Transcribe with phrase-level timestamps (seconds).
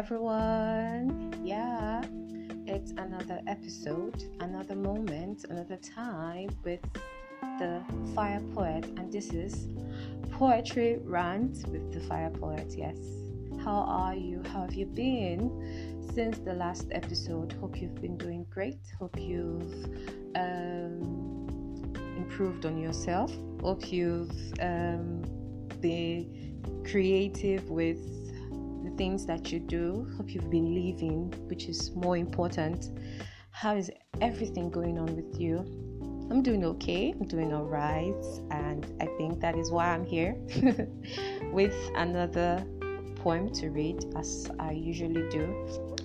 [0.00, 1.30] everyone.
[1.44, 2.02] Yeah,
[2.66, 6.80] it's another episode, another moment, another time with
[7.58, 7.82] the
[8.14, 9.68] Fire Poet, and this is
[10.30, 12.72] Poetry Rant with the Fire Poet.
[12.74, 12.96] Yes,
[13.62, 14.42] how are you?
[14.50, 17.52] How have you been since the last episode?
[17.60, 18.80] Hope you've been doing great.
[18.98, 19.84] Hope you've
[20.34, 23.36] um, improved on yourself.
[23.60, 25.20] Hope you've um,
[25.82, 28.19] been creative with
[29.00, 30.06] things that you do.
[30.18, 32.90] Hope you've been living, which is more important.
[33.50, 35.56] How is everything going on with you?
[36.30, 37.14] I'm doing okay.
[37.18, 38.22] I'm doing all right.
[38.50, 40.36] And I think that is why I'm here
[41.50, 42.62] with another
[43.16, 45.44] poem to read, as I usually do.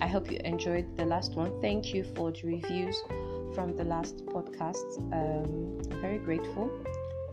[0.00, 1.60] I hope you enjoyed the last one.
[1.60, 2.96] Thank you for the reviews
[3.54, 4.88] from the last podcast.
[5.12, 6.70] Um, very grateful.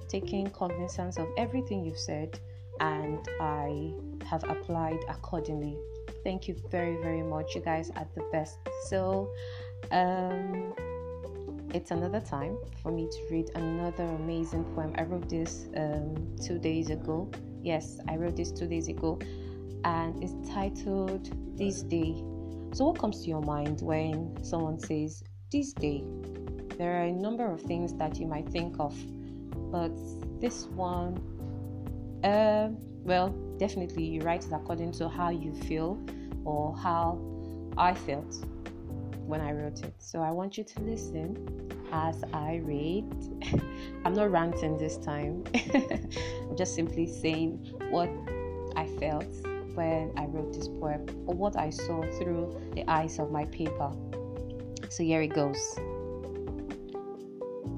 [0.09, 2.37] Taking cognizance of everything you've said
[2.79, 3.93] and I
[4.33, 5.77] have applied accordingly.
[6.23, 7.53] Thank you very, very much.
[7.53, 8.57] You guys are the best.
[8.87, 9.29] So,
[9.91, 10.73] um,
[11.73, 14.93] it's another time for me to read another amazing poem.
[14.97, 17.29] I wrote this um, two days ago.
[17.61, 19.19] Yes, I wrote this two days ago,
[19.83, 22.15] and it's titled This Day.
[22.73, 26.03] So, what comes to your mind when someone says this day?
[26.79, 28.95] There are a number of things that you might think of,
[29.71, 29.93] but
[30.41, 31.21] this one
[32.23, 32.69] uh,
[33.03, 35.99] well, definitely you write it according to how you feel
[36.45, 37.19] or how
[37.77, 38.45] I felt
[39.25, 39.93] when I wrote it.
[39.99, 43.05] So I want you to listen as I read.
[44.05, 45.43] I'm not ranting this time,
[45.73, 48.09] I'm just simply saying what
[48.75, 49.25] I felt
[49.75, 53.91] when I wrote this poem or what I saw through the eyes of my paper.
[54.89, 55.79] So here it goes.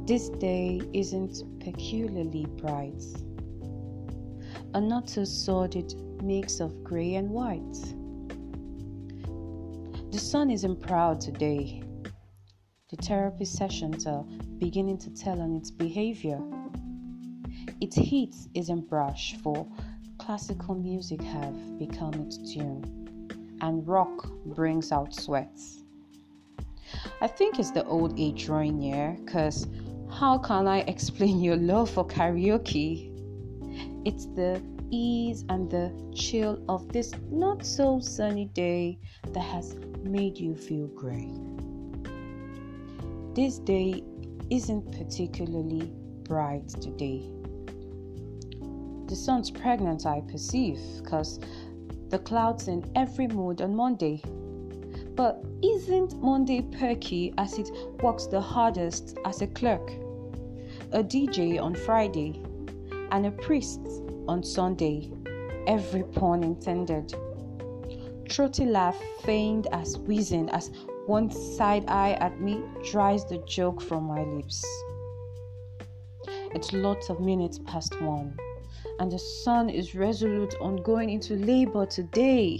[0.06, 3.02] This day isn't peculiarly bright
[4.76, 7.78] a not so sordid mix of grey and white.
[10.12, 11.82] The sun isn't proud today.
[12.90, 14.26] The therapy sessions are
[14.58, 16.42] beginning to tell on its behavior.
[17.80, 19.66] Its heat isn't brash, for
[20.18, 23.30] classical music have become its tune,
[23.62, 25.86] and rock brings out sweats.
[27.22, 29.68] I think it's the old age drawing near, cause
[30.12, 33.15] how can I explain your love for karaoke?
[34.06, 34.62] It's the
[34.92, 39.00] ease and the chill of this not so sunny day
[39.34, 41.34] that has made you feel great.
[43.34, 44.04] This day
[44.52, 47.32] isn't particularly bright today.
[49.08, 51.40] The sun's pregnant, I perceive, because
[52.10, 54.22] the clouds in every mood on Monday.
[55.16, 57.72] But isn't Monday perky as it
[58.04, 59.90] works the hardest as a clerk?
[60.92, 62.44] A DJ on Friday
[63.12, 63.82] and a priest
[64.28, 65.12] on Sunday,
[65.68, 67.14] every pun intended.
[68.30, 70.72] Throaty laugh feigned as wheezing as
[71.06, 74.66] one side eye at me dries the joke from my lips.
[76.28, 78.36] It's lots of minutes past one,
[79.00, 82.60] and the sun is resolute on going into labor today.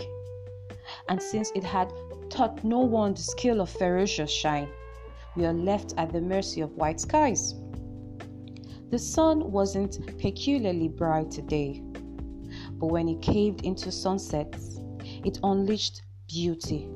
[1.10, 1.92] And since it had
[2.30, 4.70] taught no one the skill of ferocious shine,
[5.36, 7.56] we are left at the mercy of white skies.
[8.92, 11.82] The sun wasn't peculiarly bright today,
[12.74, 14.80] but when it caved into sunsets,
[15.24, 16.88] it unleashed beauty.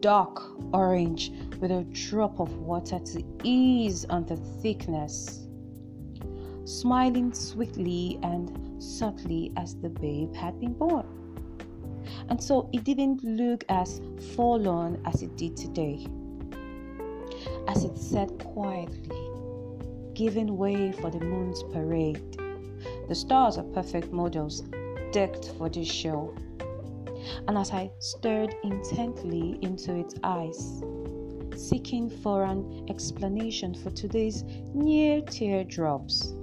[0.00, 0.42] Dark
[0.74, 5.48] orange with a drop of water to ease on the thickness.
[6.64, 11.06] Smiling sweetly and subtly as the babe had been born.
[12.28, 14.02] And so it didn't look as
[14.36, 16.06] forlorn as it did today.
[17.66, 19.31] As it sat quietly
[20.14, 22.36] giving way for the moon's parade.
[23.08, 24.62] The stars are perfect models,
[25.12, 26.34] decked for this show.
[27.46, 30.82] And as I stared intently into its eyes,
[31.56, 36.34] seeking for an explanation for today's near teardrops,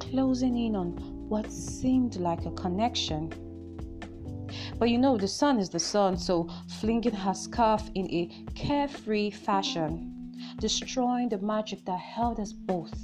[0.00, 0.92] closing in on
[1.28, 3.32] what seemed like a connection.
[4.78, 6.48] But you know, the sun is the sun, so
[6.80, 10.13] flinging her scarf in a carefree fashion
[10.58, 12.94] destroying the magic that held us both.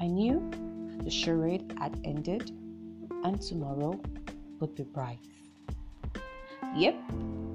[0.00, 0.50] I knew
[1.02, 2.50] the charade had ended
[3.24, 4.00] and tomorrow
[4.60, 5.18] would be bright.
[6.76, 6.96] Yep,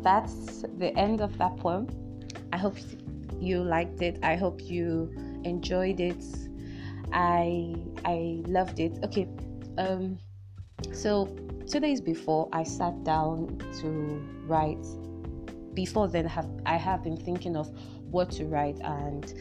[0.01, 1.88] that's the end of that poem.
[2.51, 2.77] I hope
[3.39, 4.19] you liked it.
[4.24, 5.13] I hope you
[5.44, 6.24] enjoyed it.
[7.13, 9.00] I I loved it.
[9.03, 9.27] Okay,
[9.77, 10.18] um,
[10.92, 11.27] so
[11.68, 13.88] two days before I sat down to
[14.47, 14.86] write.
[15.75, 17.69] Before then, have I have been thinking of
[18.10, 19.33] what to write and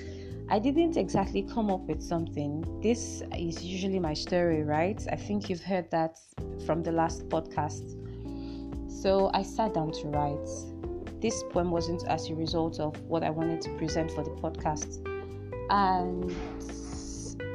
[0.51, 2.81] I didn't exactly come up with something.
[2.83, 5.03] This is usually my story, right?
[5.11, 6.19] I think you've heard that
[6.67, 7.83] from the last podcast.
[8.91, 10.49] So I sat down to write.
[11.23, 15.01] This poem wasn't as a result of what I wanted to present for the podcast,
[15.71, 16.31] and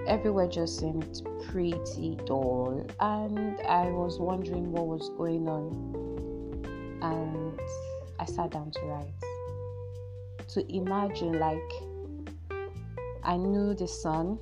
[0.07, 2.87] everywhere just seemed pretty dull.
[2.99, 7.59] And I was wondering what was going on, and
[8.19, 9.13] I sat down to write.
[10.50, 11.71] To imagine, like,
[13.24, 14.39] I knew the sun,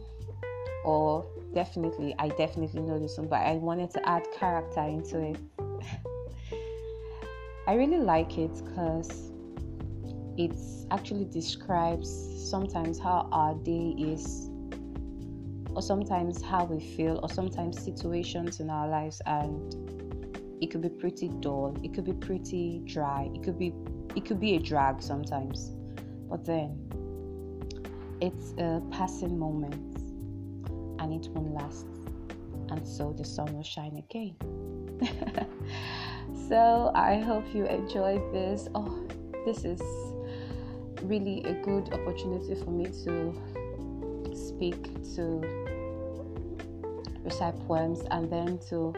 [0.84, 5.38] or definitely, I definitely know the sun, but I wanted to add character into it.
[7.68, 9.32] I really like it because
[10.38, 10.58] it
[10.92, 12.10] actually describes
[12.50, 14.50] sometimes how our day is,
[15.76, 20.07] or sometimes how we feel, or sometimes situations in our lives, and
[20.62, 23.74] it could be pretty dull, it could be pretty dry, it could be
[24.16, 25.74] it could be a drag sometimes,
[26.30, 26.78] but then
[28.22, 29.76] it's a passing moment
[31.00, 31.86] and it won't last,
[32.70, 34.36] and so the sun will shine again.
[36.50, 38.68] so I hope you enjoyed this.
[38.74, 39.08] Oh,
[39.46, 39.82] this is
[41.04, 44.84] really a good opportunity for me to speak,
[45.16, 45.42] to
[47.24, 48.94] recite poems, and then to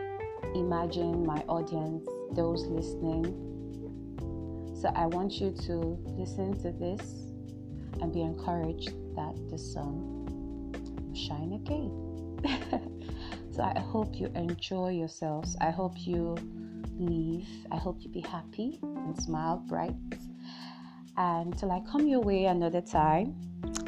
[0.55, 3.25] imagine my audience, those listening.
[4.79, 5.75] So I want you to
[6.17, 7.01] listen to this
[8.01, 10.25] and be encouraged that the sun
[11.07, 11.91] will shine again.
[13.51, 15.57] so I hope you enjoy yourselves.
[15.59, 16.35] I hope you
[16.97, 17.47] leave.
[17.71, 19.95] I hope you be happy and smile bright.
[21.17, 23.35] And till I come your way another time,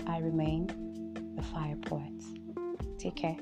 [0.08, 0.68] I remain
[1.36, 2.12] the fire poet.
[2.98, 3.38] Take care.